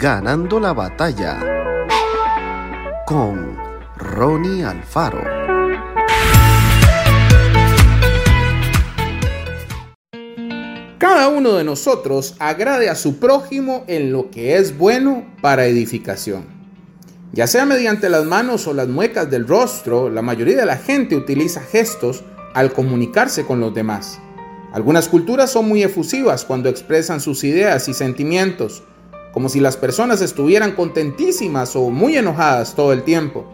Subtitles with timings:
[0.00, 1.38] Ganando la batalla
[3.06, 3.54] con
[3.98, 5.22] Ronnie Alfaro.
[10.96, 16.46] Cada uno de nosotros agrade a su prójimo en lo que es bueno para edificación.
[17.32, 21.14] Ya sea mediante las manos o las muecas del rostro, la mayoría de la gente
[21.14, 22.24] utiliza gestos
[22.54, 24.18] al comunicarse con los demás.
[24.72, 28.82] Algunas culturas son muy efusivas cuando expresan sus ideas y sentimientos,
[29.40, 33.46] como si las personas estuvieran contentísimas o muy enojadas todo el tiempo.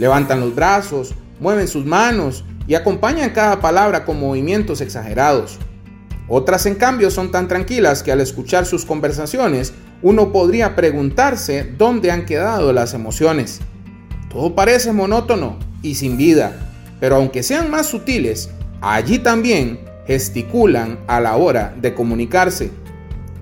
[0.00, 5.60] Levantan los brazos, mueven sus manos y acompañan cada palabra con movimientos exagerados.
[6.26, 12.10] Otras, en cambio, son tan tranquilas que al escuchar sus conversaciones uno podría preguntarse dónde
[12.10, 13.60] han quedado las emociones.
[14.30, 16.58] Todo parece monótono y sin vida,
[16.98, 18.50] pero aunque sean más sutiles,
[18.80, 22.72] allí también gesticulan a la hora de comunicarse.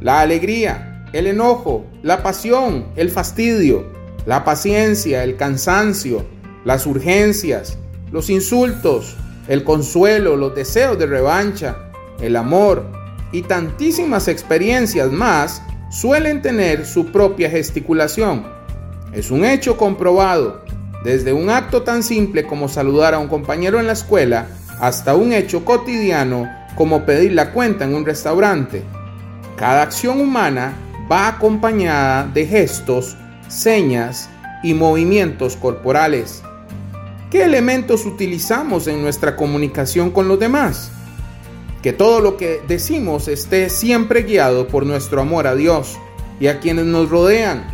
[0.02, 3.84] La alegría, el enojo, la pasión, el fastidio,
[4.26, 6.24] la paciencia, el cansancio,
[6.64, 7.78] las urgencias,
[8.10, 9.16] los insultos,
[9.48, 11.76] el consuelo, los deseos de revancha,
[12.20, 12.84] el amor
[13.32, 18.46] y tantísimas experiencias más suelen tener su propia gesticulación.
[19.12, 20.64] Es un hecho comprobado,
[21.04, 24.48] desde un acto tan simple como saludar a un compañero en la escuela
[24.80, 28.82] hasta un hecho cotidiano como pedir la cuenta en un restaurante.
[29.56, 30.74] Cada acción humana
[31.10, 33.16] va acompañada de gestos,
[33.48, 34.28] señas
[34.62, 36.42] y movimientos corporales.
[37.30, 40.90] ¿Qué elementos utilizamos en nuestra comunicación con los demás?
[41.82, 45.98] Que todo lo que decimos esté siempre guiado por nuestro amor a Dios
[46.40, 47.64] y a quienes nos rodean,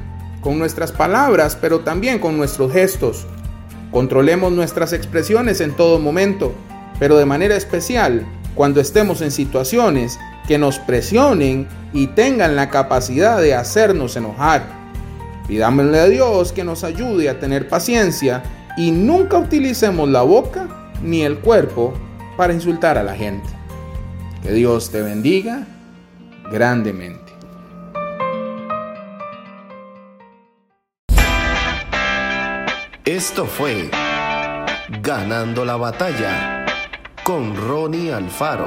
[0.41, 3.27] con nuestras palabras, pero también con nuestros gestos.
[3.91, 6.53] Controlemos nuestras expresiones en todo momento,
[6.98, 13.41] pero de manera especial cuando estemos en situaciones que nos presionen y tengan la capacidad
[13.41, 14.62] de hacernos enojar.
[15.47, 18.43] Pidámosle a Dios que nos ayude a tener paciencia
[18.77, 20.69] y nunca utilicemos la boca
[21.03, 21.94] ni el cuerpo
[22.37, 23.49] para insultar a la gente.
[24.43, 25.66] Que Dios te bendiga
[26.50, 27.33] grandemente.
[33.05, 33.91] Esto fue
[35.00, 36.66] Ganando la batalla
[37.25, 38.66] con Ronnie Alfaro.